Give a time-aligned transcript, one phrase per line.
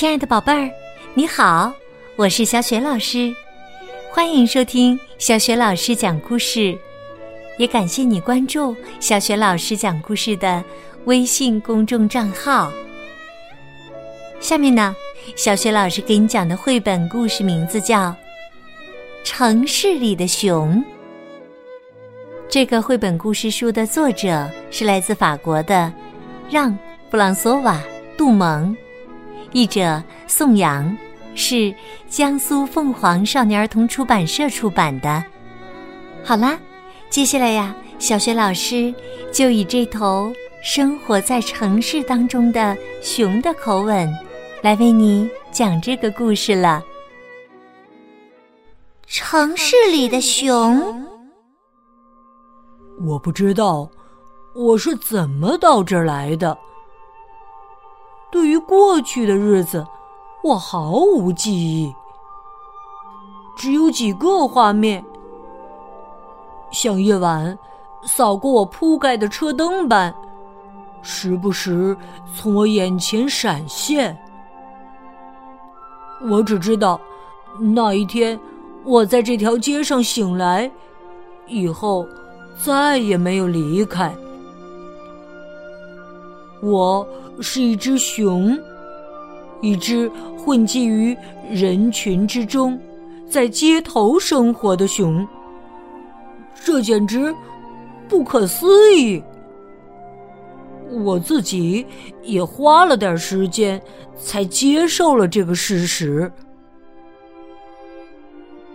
[0.00, 0.70] 亲爱的宝贝儿，
[1.12, 1.70] 你好，
[2.16, 3.36] 我是小雪老师，
[4.10, 6.74] 欢迎收听小雪老师讲故事，
[7.58, 10.64] 也感谢你关注小雪老师讲故事的
[11.04, 12.72] 微信公众账号。
[14.40, 14.96] 下面呢，
[15.36, 18.08] 小雪老师给你讲的绘本故事名字叫
[19.22, 20.76] 《城市里的熊》。
[22.48, 25.92] 这个绘本故事书的作者是来自法国的
[26.50, 26.70] 让·
[27.10, 27.74] 布朗索瓦·
[28.16, 28.74] 杜蒙。
[29.52, 30.96] 译者宋阳，
[31.34, 31.74] 是
[32.08, 35.22] 江苏凤凰少年儿童出版社出版的。
[36.22, 36.58] 好啦，
[37.08, 38.94] 接下来呀，小学老师
[39.32, 44.08] 就以这头生活在城市当中的熊的口吻，
[44.62, 46.82] 来为你讲这个故事了。
[49.06, 51.04] 城市里的熊，
[53.04, 53.90] 我不知道
[54.54, 56.56] 我是怎么到这儿来的。
[58.30, 59.86] 对于过去的日子，
[60.42, 61.94] 我毫无记忆，
[63.56, 65.04] 只有几个画面，
[66.70, 67.58] 像夜晚
[68.04, 70.14] 扫过我铺盖的车灯般，
[71.02, 71.96] 时不时
[72.34, 74.16] 从我眼前闪现。
[76.22, 77.00] 我只知道，
[77.58, 78.38] 那一天
[78.84, 80.70] 我在这条街上醒来，
[81.46, 82.06] 以后
[82.56, 84.14] 再也没有离开。
[86.62, 87.06] 我
[87.40, 88.58] 是一只熊，
[89.62, 91.16] 一只混迹于
[91.50, 92.78] 人群之中，
[93.28, 95.26] 在街头生活的熊。
[96.62, 97.34] 这简直
[98.08, 99.22] 不可思议！
[100.90, 101.86] 我自己
[102.22, 103.80] 也花了点时间
[104.22, 106.30] 才接受了这个事实。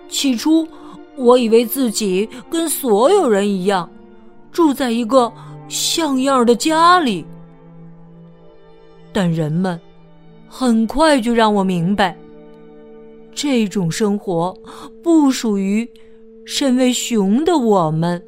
[0.09, 0.67] 起初，
[1.15, 3.87] 我以为自己跟所有人一样，
[4.51, 5.31] 住在一个
[5.67, 7.23] 像样的家里。
[9.15, 9.79] 但人们
[10.45, 12.13] 很快就让我明白，
[13.33, 14.53] 这种生活
[15.01, 15.89] 不属于
[16.45, 18.21] 身为熊的我们。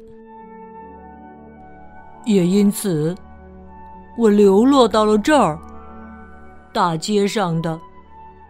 [2.24, 3.14] 也因此，
[4.16, 5.58] 我流落到了这儿——
[6.72, 7.78] 大街上的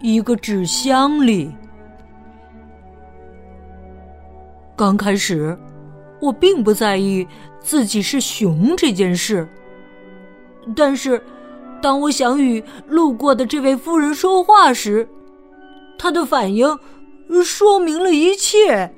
[0.01, 1.53] 一个纸箱里。
[4.77, 5.59] 刚开始，
[6.21, 7.27] 我并不在意
[7.59, 9.45] 自己是熊这件事，
[10.77, 11.21] 但是。
[11.81, 15.09] 当我想与路过的这位夫人说话时，
[15.99, 16.79] 她的反应
[17.45, 18.93] 说明了一切。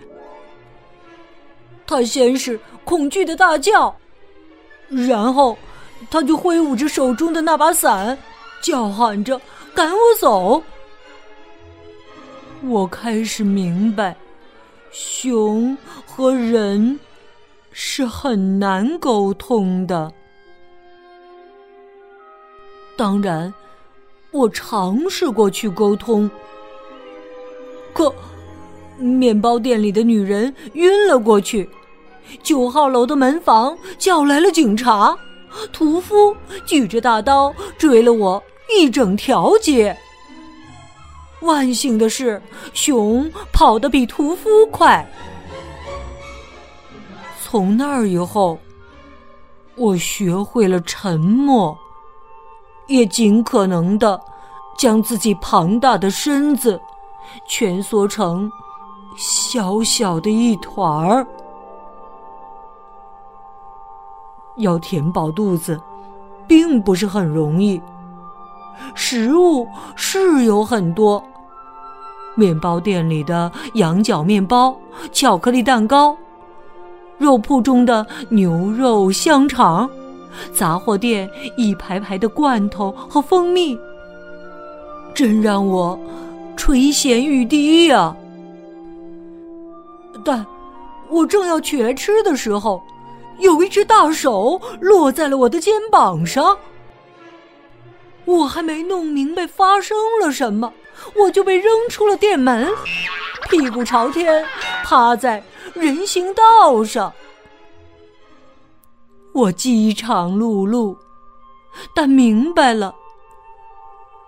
[1.86, 3.94] 她先是恐惧的大叫，
[4.88, 5.58] 然后
[6.10, 8.16] 她就挥舞着手中的那把伞，
[8.62, 9.40] 叫喊着
[9.74, 10.62] 赶我走。
[12.62, 14.16] 我开始明白，
[14.90, 15.76] 熊
[16.06, 16.98] 和人
[17.72, 20.12] 是很难沟通的。
[23.00, 23.50] 当然，
[24.30, 26.30] 我尝试过去沟通，
[27.94, 28.14] 可
[28.98, 31.66] 面包店里的女人晕了过去，
[32.42, 35.16] 九号楼的门房叫来了警察，
[35.72, 39.96] 屠夫举着大刀追了我一整条街。
[41.40, 42.38] 万幸的是，
[42.74, 45.10] 熊跑得比屠夫快。
[47.40, 48.58] 从那儿以后，
[49.74, 51.74] 我学会了沉默。
[52.90, 54.20] 也尽可能的
[54.76, 56.80] 将自己庞大的身子
[57.46, 58.50] 蜷缩成
[59.16, 61.24] 小小的一团儿。
[64.56, 65.80] 要填饱肚子，
[66.48, 67.80] 并不是很容易。
[68.96, 71.22] 食物是有很多，
[72.34, 74.76] 面包店里的羊角面包、
[75.12, 76.16] 巧克力蛋糕，
[77.18, 79.88] 肉铺中的牛肉香肠。
[80.52, 83.78] 杂货店一排排的罐头和蜂蜜，
[85.14, 85.98] 真让我
[86.56, 88.14] 垂涎欲滴呀！
[90.24, 90.44] 但
[91.08, 92.82] 我正要取来吃的时候，
[93.38, 96.56] 有一只大手落在了我的肩膀上。
[98.26, 100.72] 我还没弄明白发生了什么，
[101.16, 102.68] 我就被扔出了店门，
[103.48, 104.44] 屁股朝天
[104.84, 105.42] 趴在
[105.74, 107.12] 人行道上。
[109.32, 110.96] 我饥肠辘辘，
[111.94, 112.94] 但明白了，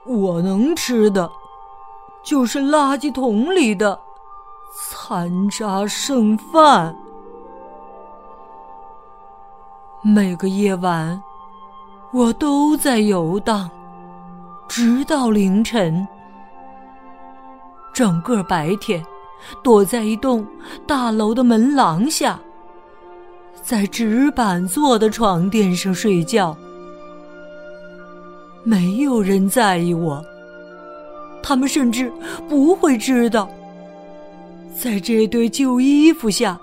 [0.07, 1.31] 我能吃的，
[2.23, 4.01] 就是垃圾桶里的
[4.75, 6.97] 残渣剩饭。
[10.05, 11.21] 每个夜晚，
[12.13, 13.71] 我都在游荡，
[14.69, 16.07] 直到凌晨。
[17.93, 19.05] 整个白天，
[19.63, 20.47] 躲在一栋
[20.87, 22.41] 大楼的门廊下。
[23.63, 26.57] 在纸板做的床垫上睡觉，
[28.65, 30.23] 没有人在意我，
[31.43, 32.13] 他们甚至
[32.49, 33.49] 不会知道，
[34.77, 36.61] 在这堆旧衣服下，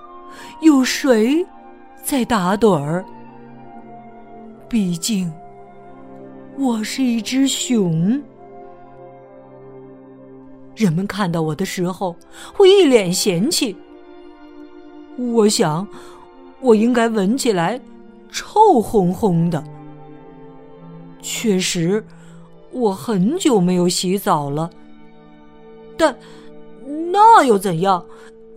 [0.61, 1.45] 有谁
[2.03, 3.03] 在打盹儿。
[4.67, 5.31] 毕竟，
[6.57, 8.21] 我是一只熊。
[10.75, 12.15] 人们看到我的时候，
[12.53, 13.75] 会一脸嫌弃。
[15.17, 15.85] 我想，
[16.61, 17.79] 我应该闻起来
[18.31, 19.63] 臭烘烘的。
[21.21, 22.03] 确实，
[22.71, 24.69] 我很久没有洗澡了。
[25.97, 26.15] 但
[27.11, 28.05] 那又怎样？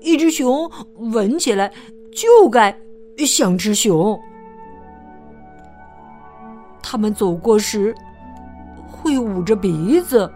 [0.00, 1.72] 一只熊闻起来
[2.12, 2.76] 就该
[3.19, 4.19] 像只熊。
[6.82, 7.94] 他们走过时
[8.88, 10.31] 会捂着鼻子。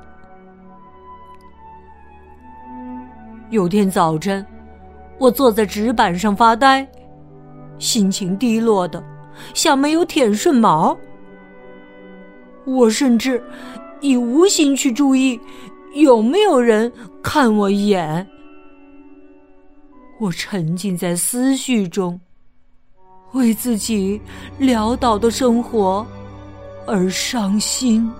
[3.51, 4.45] 有天早晨，
[5.19, 6.87] 我坐在纸板上发呆，
[7.78, 9.02] 心情低落的
[9.55, 10.96] 像没有舔顺毛。
[12.64, 13.43] 我甚至
[14.00, 15.38] 已无心去注意
[15.94, 16.93] 有没有人
[17.23, 18.26] 看我一眼。
[20.19, 22.20] 我沉浸在思绪中，
[23.32, 24.20] 为自己
[24.61, 26.06] 潦倒的生活
[26.87, 28.11] 而伤心，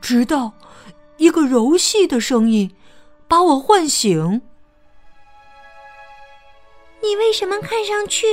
[0.00, 0.52] 直到。
[1.18, 2.70] 一个柔细的声音
[3.26, 4.40] 把我唤醒。
[7.08, 8.26] 你为什么看上去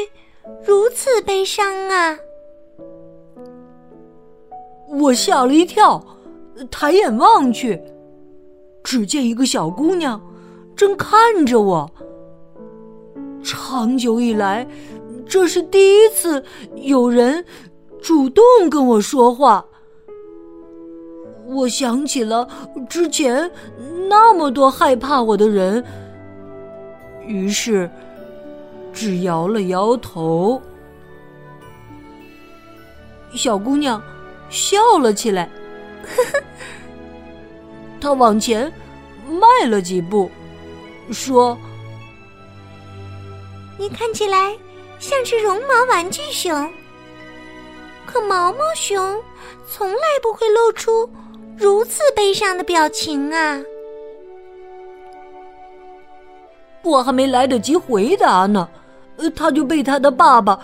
[0.65, 2.19] 如此悲伤啊？
[4.89, 6.03] 我吓了一跳，
[6.69, 7.81] 抬眼望去，
[8.83, 10.21] 只见一个小姑娘
[10.75, 11.89] 正看着我。
[13.41, 14.67] 长久以来，
[15.25, 16.43] 这是第一次
[16.75, 17.45] 有人
[18.01, 19.65] 主动跟我说话。
[21.45, 22.45] 我想起了
[22.89, 23.49] 之前
[24.09, 25.81] 那么多害怕我的人，
[27.25, 27.89] 于是
[28.95, 30.59] 只摇了摇头。
[33.35, 34.01] 小姑娘
[34.49, 35.49] 笑了起来，
[36.03, 36.43] 呵呵，
[37.99, 38.71] 她往前
[39.27, 40.31] 迈了几步，
[41.11, 41.57] 说
[43.77, 44.57] ：“你看起来
[44.97, 46.73] 像只绒毛玩具熊，
[48.05, 49.21] 可毛毛熊
[49.69, 51.07] 从来不会露出。”
[51.57, 53.61] 如此悲伤的表情啊！
[56.83, 58.67] 我还没来得及回答呢，
[59.17, 60.59] 呃他就被他的爸爸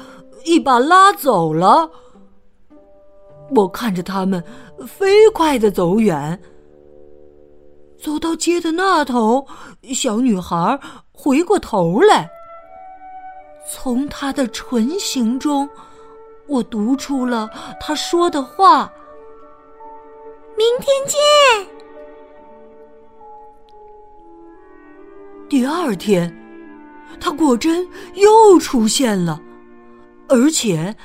[0.45, 1.89] 一把拉走了。
[3.55, 4.43] 我看着他们
[4.87, 6.41] 飞快的走远，
[8.01, 9.45] 走到街的那头，
[9.93, 10.79] 小女孩
[11.11, 12.29] 回过头来，
[13.69, 15.69] 从她的唇形中，
[16.47, 17.49] 我读出了
[17.79, 18.91] 她说的话。
[20.57, 21.19] 明天见。
[25.49, 26.33] 第二天，
[27.19, 29.41] 他果真又出现了，
[30.27, 30.95] 而且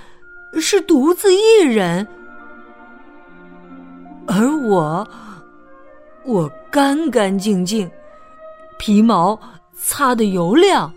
[0.58, 2.06] 是独自一人。
[4.26, 5.06] 而我，
[6.24, 7.88] 我干干净净，
[8.78, 9.38] 皮毛
[9.74, 10.92] 擦得油亮，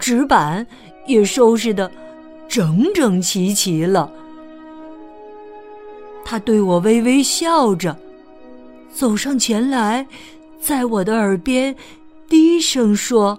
[0.00, 0.66] 纸板
[1.06, 1.90] 也收拾的
[2.48, 4.10] 整整齐齐了。
[6.24, 7.96] 他对我微微笑着，
[8.92, 10.06] 走上前来，
[10.60, 11.74] 在我的耳边
[12.28, 13.38] 低声说：“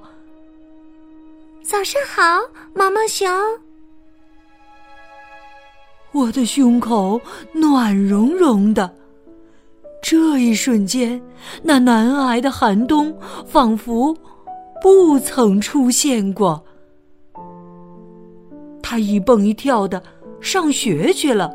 [1.63, 2.21] 早上好，
[2.75, 3.27] 毛毛熊。”
[6.11, 7.19] 我的胸口
[7.53, 8.93] 暖融融的，
[10.01, 11.19] 这一瞬间，
[11.63, 13.17] 那难挨的寒冬
[13.47, 14.15] 仿佛
[14.81, 16.63] 不曾出现过。
[18.83, 20.03] 他一蹦一跳的
[20.41, 21.51] 上学去了。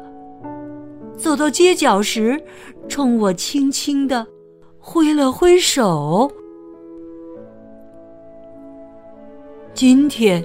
[1.16, 2.42] 走到街角时，
[2.88, 4.26] 冲我轻轻的
[4.78, 6.32] 挥了挥手。
[9.78, 10.44] 今天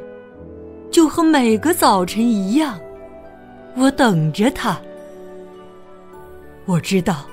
[0.91, 2.79] 就和每个早晨一样，
[3.75, 4.79] 我等着他。
[6.65, 7.25] 我知道，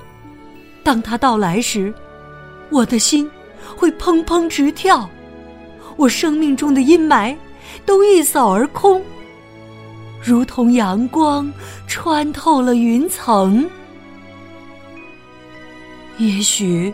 [0.83, 1.93] 当他到来时，
[2.71, 3.29] 我的心
[3.77, 5.07] 会砰砰直跳，
[5.95, 7.37] 我生命中的阴霾
[7.85, 8.99] 都一扫而空。
[10.23, 11.53] 如同阳光
[11.85, 13.69] 穿透了云层。
[16.17, 16.91] 也许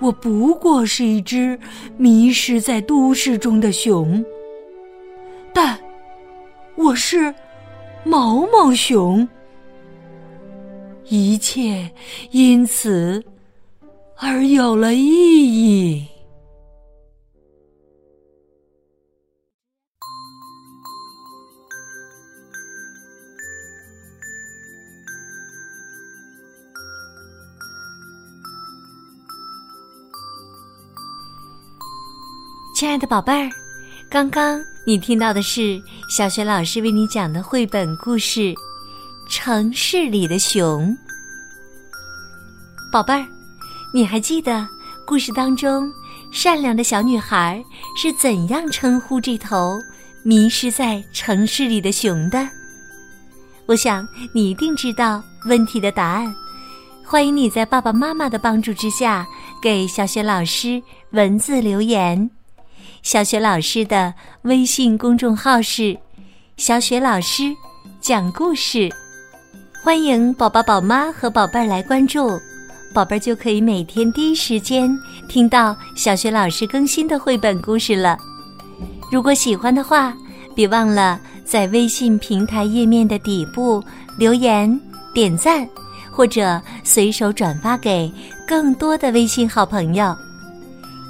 [0.00, 1.58] 我不过是一只
[1.96, 4.24] 迷失在都市中的熊，
[5.52, 5.78] 但
[6.74, 7.34] 我是
[8.04, 9.26] 毛毛熊，
[11.08, 11.90] 一切
[12.32, 13.24] 因此
[14.16, 16.06] 而有了意义。
[32.84, 33.50] 亲爱的宝贝儿，
[34.10, 38.40] 刚刚你听到的是小学老师为你讲的绘本故事
[39.26, 40.86] 《城市里的熊》。
[42.92, 43.26] 宝贝儿，
[43.94, 44.68] 你还记得
[45.06, 45.90] 故事当中
[46.30, 47.64] 善良的小女孩
[47.96, 49.80] 是怎样称呼这头
[50.22, 52.46] 迷失在城市里的熊的？
[53.64, 56.36] 我想你一定知道问题的答案。
[57.02, 59.26] 欢迎你在爸爸妈妈的帮助之下
[59.62, 62.30] 给小雪老师文字留言。
[63.04, 65.94] 小雪老师的微信公众号是
[66.56, 67.54] “小雪老师
[68.00, 68.90] 讲故事”，
[69.84, 72.40] 欢迎宝宝、宝妈和宝贝儿来关注，
[72.94, 74.90] 宝贝儿就可以每天第一时间
[75.28, 78.16] 听到小雪老师更新的绘本故事了。
[79.12, 80.16] 如果喜欢的话，
[80.54, 83.84] 别忘了在微信平台页面的底部
[84.18, 84.80] 留言
[85.12, 85.68] 点赞。
[86.10, 88.08] 或者随手转发给
[88.46, 90.16] 更多的微信好朋友。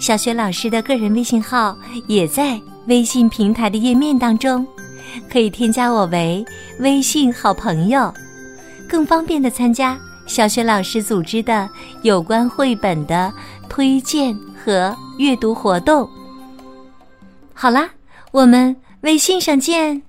[0.04, 1.74] 小雪老师的个人微信号
[2.06, 4.66] 也在微信平台的页面当中，
[5.30, 6.44] 可以添加我为
[6.80, 8.12] 微信好朋友，
[8.86, 11.66] 更方便的参加小雪老师组织的
[12.02, 13.32] 有关绘本的
[13.66, 16.06] 推荐和阅读活动。
[17.54, 17.88] 好啦，
[18.30, 20.03] 我们微信上见。